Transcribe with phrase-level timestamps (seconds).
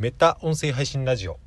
[0.00, 1.40] メタ音声配信ラジオ。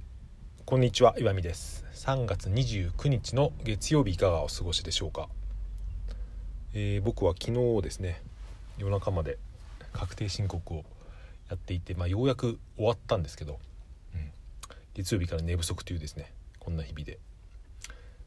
[0.66, 1.86] こんにちは岩見です。
[1.94, 5.29] 3月29日の月曜日いかがお過ごしでしょうか、
[6.74, 8.21] えー、僕は昨日ですね
[8.77, 9.37] 夜中まで
[9.93, 10.83] 確定申告を
[11.49, 13.57] やっていて、まあ、ようやく終わったんですけど、
[14.15, 14.31] うん、
[14.96, 17.20] 月曜日から寝不足というですねこんな日々で。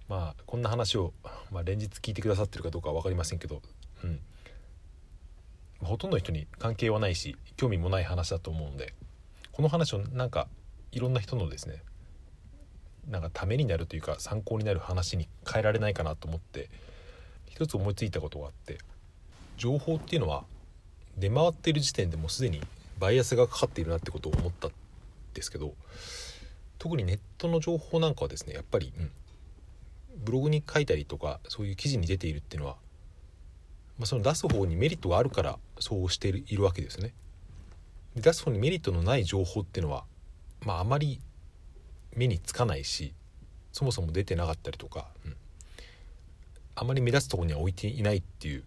[0.09, 1.13] まあこんな話を、
[1.53, 3.61] まあ、連日聞いてくださってるかどうかは分かりませんけど、
[4.03, 4.21] うん、
[5.83, 8.95] ほとんどの人に関係はないし興味もない話だと思うので
[9.55, 10.48] この話をなんか
[10.91, 11.82] いろんな人のですね
[13.08, 16.68] なんかためになるというか参考になる話に変えられないかなと思って
[17.49, 18.79] 一つ思いついたことがあって
[19.57, 20.45] 情報っていうのは
[21.17, 22.61] 出回っている時点でもうすでに
[22.98, 24.72] バイアスがかかっているなってことを思ったん
[25.35, 25.75] ですけど
[26.79, 29.11] 特にネットの情報なんかはですねやっぱり、うん、
[30.25, 32.77] ブログに書いたりとかそういう記事に出ているっていうのは、
[33.98, 37.12] まあ、その出す方にメリットがあるからそうしているわけですね。
[38.17, 40.05] 出す方にメリットのない情報っていうのは、
[40.64, 41.20] まあ、あまり
[42.14, 43.12] 目につかないし
[43.73, 45.37] そもそも出てなかったりとか、うん、
[46.77, 48.62] あまり目立つところには置いていないっていう、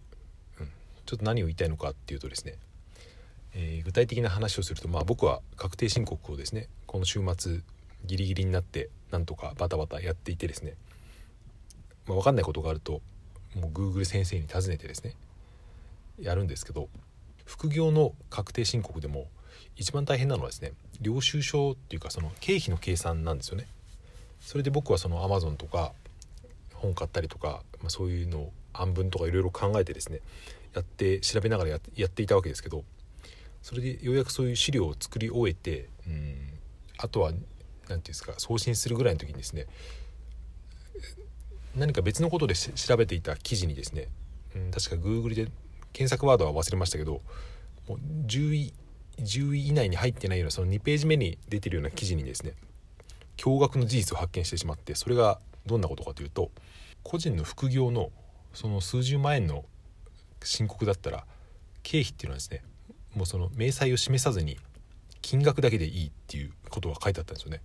[0.59, 0.67] うん、
[1.05, 2.55] ちょっと何を言いたいのかっていうとですね、
[3.55, 7.61] えー、具体的な話をすると、まあ、僕は確定申告をですねこの週末
[8.05, 10.73] ギリギリになってなんとかバタバタやっていてですね、
[12.05, 13.01] まあ、分かんないことがあると
[13.55, 15.13] もう Google 先生に尋ねてですね
[16.19, 16.89] やるんですけど
[17.45, 19.27] 副業の確定申告でも
[19.75, 23.67] 一番大変なのはですね領収書っていうかその経費の計算なんですよね。
[24.39, 25.93] それで僕はその Amazon とか
[26.73, 30.19] 本買ったりとか、まあ、そういうのを案文とかいろいろ考えてですね
[30.73, 32.83] やって調べながらやっていたわけですけど
[33.61, 36.53] それでようやくそういう資料を作り終えてうん
[36.97, 37.47] あとは何て
[37.87, 39.65] 言うんですか送信するぐらいの時にですね
[41.75, 44.07] 何か別のことで調べていた記事にですね、
[44.55, 45.47] うん、確か Google で
[45.93, 47.21] 検索ワードは忘れましたけど
[47.87, 48.73] もう10位
[49.19, 52.53] 10位以内に入ってないようなその2ページ目に出てるような記事にですね
[53.37, 56.51] 驚愕の事実を発見してしまってそれがどんなことかというと
[57.03, 58.11] 個人の副業の
[58.53, 59.65] その数十万円の
[60.43, 61.25] 申告だったら
[61.83, 62.63] 経費っていうのはですね
[63.15, 64.57] もうその明細を示さずに
[65.21, 67.61] 金額だけでいいっていうことが書いてあったんですよね。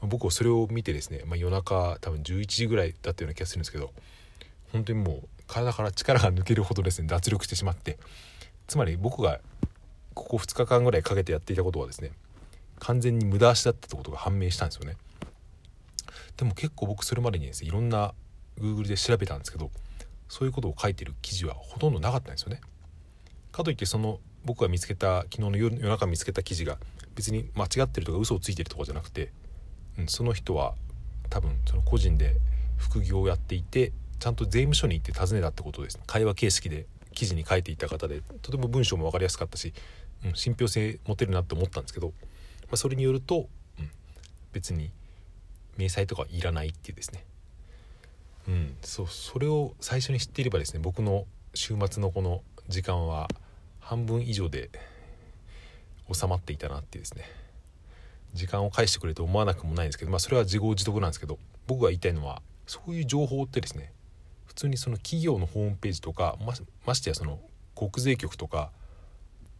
[0.00, 3.90] 僕はそれを見てですね、まあ、夜中多分11時ぐらいだったような気がするんですけど
[4.72, 7.98] 本当にもう体から力が抜けるほどですね脱力してしまって
[8.68, 9.40] つまり僕が
[10.18, 12.10] ここ2日間ぐらいかけてやっていたことはですね
[12.80, 14.96] 完全に無駄足だったってことが判明したんですよね。
[16.36, 18.14] でも結構僕それまでにですねいろんな
[18.60, 19.70] Google で調べたんですけど
[20.28, 22.60] そういうことを書いてる記事はほとんどなかったんですよね。
[23.52, 26.78] かといってその僕が見つけた昨日の夜夜中見つけた記事が
[27.14, 29.32] 別に間違ってるとか嘘をついてるとかじゃなくて、
[29.98, 30.74] うん、その人は
[31.30, 32.36] 多分その個人で
[32.76, 35.98] 副業をやっていてちゃんと税務署に行って尋ねたってことです。
[36.06, 39.72] 会話形式で記事に書いていた方でとても文章も分かりやすかったし、
[40.24, 42.12] うん、信憑性持てるなって思ったんですけど、ま
[42.72, 43.48] あ、それによると、
[43.78, 43.90] うん、
[44.52, 44.90] 別に
[45.76, 47.24] 明細とかいらないっていうですね。
[48.48, 53.28] うんそうそれを最初に知っていればですね僕の週末のこの時間は
[53.78, 54.70] 半分以上で
[56.10, 57.24] 収まっていたなっていうですね。
[58.34, 63.92] 時間を返してくれと思わなくもないんですけどまあそれは自業自得なんですけど僕が言いたいのはそういう情報ってですね
[64.46, 66.36] 普通にその企業のホームページとか
[66.84, 67.40] ましてやその
[67.74, 68.70] 国税局とか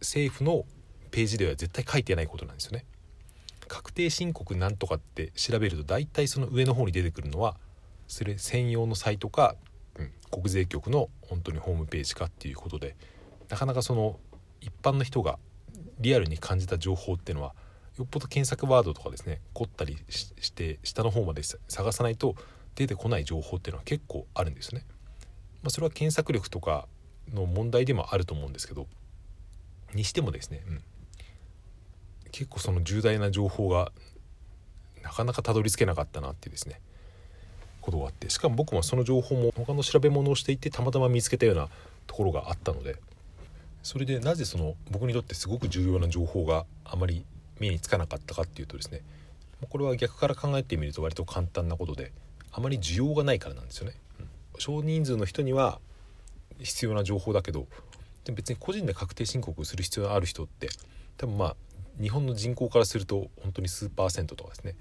[0.01, 0.65] 政府の
[1.11, 2.85] ページでは絶対書いてないことなんですよね。
[3.67, 7.55] 確定申告なんとかって調べると大体その上の方に出てくるのは
[8.07, 9.55] それ専用のサイトか、
[9.97, 12.95] うん、国税局の本当にホームページかっていうことで
[13.47, 14.19] なかなかその
[14.59, 15.37] 一般の人が
[15.99, 17.53] リアルに感じた情報っていうのは
[17.97, 22.35] よっぽど検索ワードとかですね凝ったりして下の方まで探さないと
[22.75, 24.85] 出てこない情報っていうのは結構あるんですね。
[25.61, 26.87] まあ、それは検索力とか
[27.33, 28.87] の問題でもあると思うんですけど
[29.93, 30.81] にしてもですね、うん、
[32.31, 33.91] 結構その重大な情報が
[35.03, 36.79] なかなかたどり着けなかったなっていうですね
[37.81, 41.67] ことがあってしかも僕もその情報も他の調べ物をしていてたまたま見つけたような
[42.07, 42.97] ところがあったので
[43.81, 47.25] それでなぜその僕にとってすごく重要な情報があまり
[47.59, 49.01] 目につかなかったかっていうとですね
[49.69, 52.11] これは逆から考えてみると割と簡単なことで
[52.51, 53.93] あまり需要がないからなんですよね。
[54.57, 55.79] 少人数の人には
[56.59, 57.67] 必要な情報だけど
[58.29, 60.69] でも別に個人で確定申告する必要がある人って
[61.17, 61.55] 多分まあ
[61.99, 64.75] 日本の人口からすると本当に数パーセントとかですね、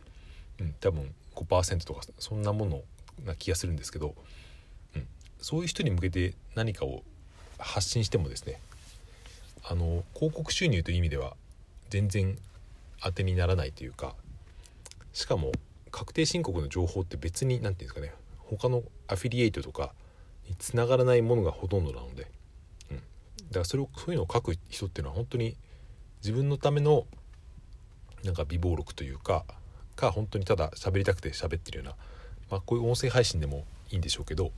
[0.61, 2.83] うん、多分5%とかそんなもの
[3.25, 4.15] な気がするんですけど、
[4.95, 5.07] うん、
[5.41, 7.03] そういう人に向けて何かを
[7.59, 8.61] 発信してもですね
[9.65, 11.35] あの広告収入という意味では
[11.89, 12.37] 全然
[13.03, 14.15] 当てにならないというか
[15.15, 15.53] しかも
[15.91, 19.93] 確定申告の情報って別に何て言うんですかね他のアフィリエイトとか
[20.47, 22.27] につながらないものがほとんどなので、
[23.49, 25.57] だからそれをそういうのを書く人っていうのは本当に
[26.21, 27.07] 自分のための
[28.25, 29.45] なんか微暴録というか
[29.97, 31.95] か本当にただ喋りたくて喋ってるような、
[32.51, 34.53] まあ、こういう音声配信でもいいんでしょうけど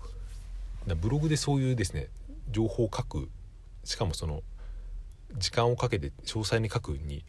[1.00, 2.08] ブログでそういうですね
[2.50, 3.28] 情報を書く
[3.84, 4.42] しかもその
[5.36, 7.24] 時間をかけて詳細に書くに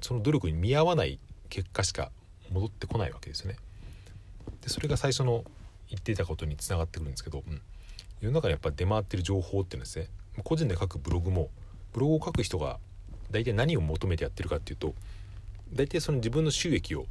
[0.00, 1.18] その努力に見合わない
[1.48, 2.10] 結果しか
[2.50, 3.56] 戻ってこないわけですよね。
[4.62, 5.44] でそれが最初の
[5.88, 7.60] 言っていたことにつながってくるんですけど、うん、
[8.20, 10.08] 世の中にやっぱ出回ってる情報っていうのはですね
[10.44, 11.48] 個人で書くブログも
[11.92, 12.78] ブログを書く人が
[13.30, 14.94] 大体何を求めてやってるかっていうと
[15.72, 17.06] 大体その自分の収益を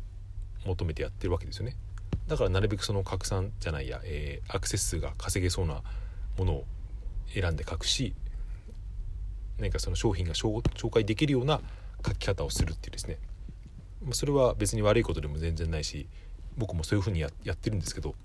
[0.66, 1.76] 求めてやってるわけですよね。
[2.28, 5.84] だからなるべくその拡散じゃないや、えー、アクセス数が稼げそうな
[6.38, 6.66] ものを
[7.34, 8.16] 選んで書くし
[9.60, 11.62] 何かその商品が紹介できるような
[12.06, 13.18] 書き方をするっていうですね。
[14.12, 16.08] それは別に悪いことでも全然ないし
[16.58, 18.16] 僕もそういうふうにやってるんですけど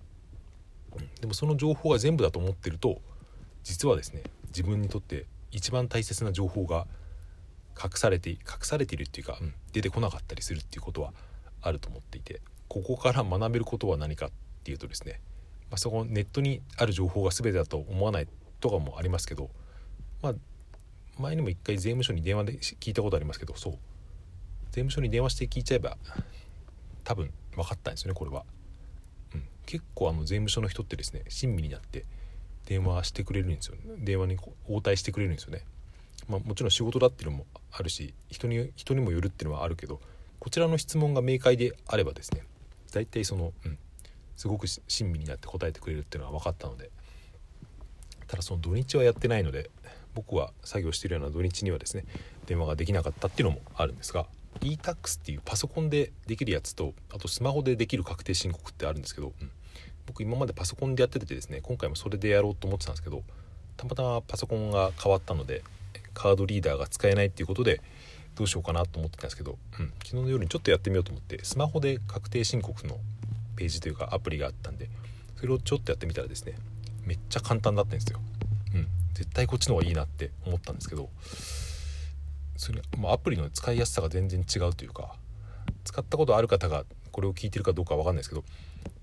[1.20, 3.00] でもその情報が全部だと思ってると
[3.62, 6.87] 実はですね自分にとって一番大切な情報が
[7.82, 11.12] 隠されて隠されているっていうか、うん、出てこなかったりするっていうことは
[11.62, 14.31] あると思っていてここから学べることは何かっ
[14.64, 15.20] ていうとですね、
[15.70, 18.29] まあ、そこネットにある情報が全てだと思わない
[18.61, 19.50] とかもありますけど、
[20.23, 20.35] まあ、
[21.19, 23.73] 前にも一回税務署に電話で聞いたことありますけどそう
[24.70, 25.96] 税務署に電話して聞いちゃえば
[27.03, 28.44] 多分分かったんですよねこれは、
[29.35, 32.05] うん、結構あの税務署の人ってですね親身になって
[32.70, 34.37] 電話してくれるんですよ、電話に
[34.69, 35.64] 応対してくれるんですよね。
[36.28, 40.00] まあ、もちろん仕事だっていうのもあるし人に人にもよるっていうのはあるけど
[40.38, 42.44] こちらの質問が明快であればですね
[42.93, 43.78] 大体その、うん、
[44.37, 46.90] すごく親身になって答えてくれるっていうのは分かったので
[48.28, 49.70] ただその土日はやってないので
[50.14, 52.05] 僕は作業してるような土日にはですね
[52.46, 54.26] 電話ができなかったっていうのもあるんですが
[54.61, 59.50] e-tax っていうパソコンでできるやつとあとスマホでできる確定申告ってあるんですけど、うん、
[60.06, 63.23] 僕今までパソコンでやっててですね今回もそれでやろうと思ってたんですけど
[63.76, 65.62] たまたまパソコンが変わったので
[66.14, 67.81] カードリーダーが使えないっていうことで
[68.35, 72.99] どうしようかなと思ってたんですけど、うん、昨日の夜にちょっとやってみようと思ってスマホで確定申告の
[73.56, 74.88] ページというかアプリがあったんで
[75.37, 76.55] それをちょっとやってみたらですね
[77.05, 78.20] めっちゃ簡単だったんですよ。
[78.75, 81.08] うん、絶対こっちの方がいいなって思ったんですけど
[82.56, 85.14] それ、まあ、アプリの使いやすさが全然違うというか
[85.85, 88.44] 使ったことある方がこれを聞いてるかどうかは分かんないですけど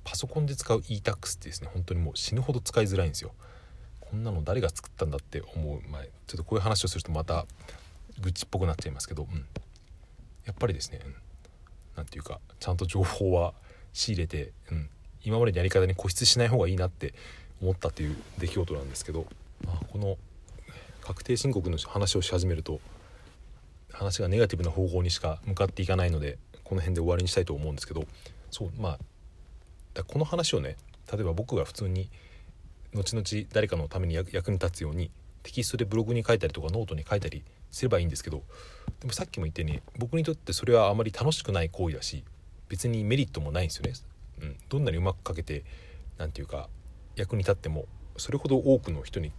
[0.07, 3.33] パソコンで使う e-tax ってですね本当にもう死ぬほど使いづらいんですよ。
[4.00, 5.81] こんなの誰が作ったんだって思う。
[5.92, 7.45] 前ちょっとこういう話をするとまた
[8.21, 9.45] 愚痴っぽくなっちゃいますけど、うん、
[10.45, 11.01] やっぱりですね
[11.98, 13.54] 何て言うかちゃんと情報は
[13.92, 14.89] 仕入れて、うん、
[15.25, 17.13] 今までのやり方に固執しない方がいいなって
[17.62, 19.25] 思ったという出来事なんですけど、
[19.65, 20.18] まあ、この
[21.01, 22.80] 確定申告の話をし始めると
[23.92, 28.06] 話がネガティブな方向にしか向かっていかないのでこの辺で終わりにしたいと思うんですけど
[28.51, 29.00] そうまあ
[30.03, 30.77] この話をね
[31.11, 32.09] 例えば僕が普通に
[32.94, 35.11] 後々誰かのために役に立つように
[35.44, 38.44] テキストでブログに書いたりとかノートに書いたりすればいいんですけど
[38.99, 42.23] でもさっきも言ったように僕にとってそれはあまり楽しくない行為だし
[42.69, 43.94] 別にメリットもないんですよね。
[44.41, 45.63] うん、どんなにうまく書けて
[46.17, 46.69] 何て言うか
[47.15, 47.85] 役に立っても
[48.17, 49.31] それほど多くの人に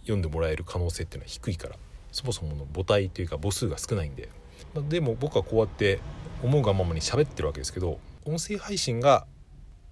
[0.00, 1.76] 読んでもらえる可能性っていうのは低いから
[2.12, 4.28] そもそもの母体というか母数が少ないんで、
[4.74, 6.00] まあ、でも僕はこうやって
[6.42, 9.26] 思うがままに喋ってるわけですけど音声配信が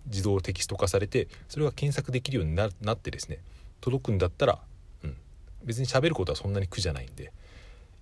[0.07, 3.39] 自動テキスト化されてそれが検索できるようになってですね
[3.81, 4.59] 届くんだったら、
[5.03, 5.17] うん、
[5.65, 7.33] 別に喋ることはそんなに苦じゃないんで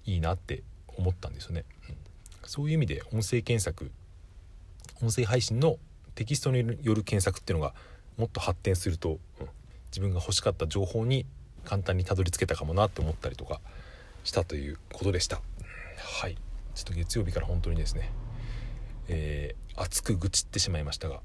[0.05, 0.63] いいなって
[0.97, 1.97] 思ったんですよね、うん、
[2.45, 3.91] そういう意味で音声検索
[5.03, 5.79] 音声配信の
[6.15, 7.75] テキストによる検索っていうのが
[8.17, 9.49] もっと発展すると、うん、
[9.91, 11.27] 自分が欲しかった情報に
[11.65, 13.61] 簡単にたどり着けたかもなって思ったりとか
[14.25, 15.41] したということでした。
[15.99, 16.37] はい。
[16.75, 18.11] ちょっと月曜日から本当にですね
[19.09, 21.21] えー、熱く愚痴ってしまいましたが、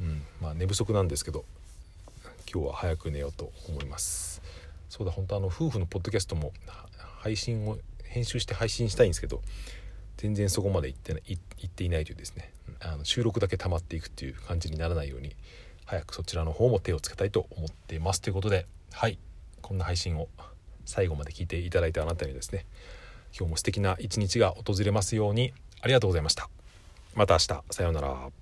[0.00, 1.44] うんまあ、寝不足なんですけど
[2.52, 4.42] 今日は早く寝ようと思います
[4.88, 6.52] そうだ本当あの夫婦のポッドキャストも
[7.20, 9.40] 配信を編集して配信したいんですけど
[10.16, 15.36] 全然そこまで行ってない行っていないというですねあの収録だけ溜まっていくっていう感じにならないように
[15.86, 19.18] 早くそちらの方も手をつけたいと思っていますということではい
[19.60, 20.28] こんな配信を
[20.84, 22.66] 最後まで聞いていただいたあなたにですね
[23.36, 26.50] 今日も素敵な一日が訪れますようにありがとうございました。
[27.14, 28.40] また明日さようなら。